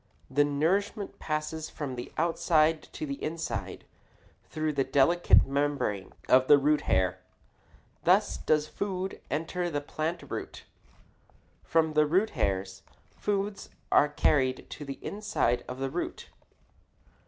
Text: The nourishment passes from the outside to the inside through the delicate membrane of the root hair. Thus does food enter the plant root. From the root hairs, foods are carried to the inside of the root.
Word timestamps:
The 0.31 0.43
nourishment 0.43 1.19
passes 1.19 1.69
from 1.69 1.95
the 1.95 2.11
outside 2.17 2.81
to 2.93 3.05
the 3.05 3.23
inside 3.23 3.83
through 4.49 4.73
the 4.73 4.83
delicate 4.83 5.45
membrane 5.45 6.11
of 6.27 6.47
the 6.47 6.57
root 6.57 6.81
hair. 6.89 7.19
Thus 8.03 8.37
does 8.37 8.67
food 8.67 9.21
enter 9.29 9.69
the 9.69 9.79
plant 9.79 10.23
root. 10.27 10.63
From 11.63 11.93
the 11.93 12.07
root 12.07 12.31
hairs, 12.31 12.81
foods 13.15 13.69
are 13.91 14.09
carried 14.09 14.67
to 14.71 14.85
the 14.85 14.97
inside 15.05 15.63
of 15.67 15.77
the 15.77 15.91
root. 15.91 16.29